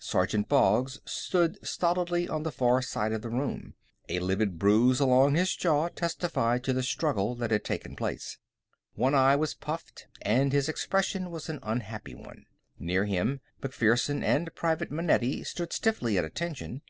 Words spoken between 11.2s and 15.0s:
was an unhappy one. Near him, MacPherson and Private